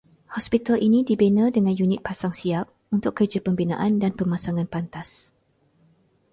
[0.37, 5.09] Hospital ini dibina dengan unit pasang siap untuk kerja pembinaan dan pemasangan pantas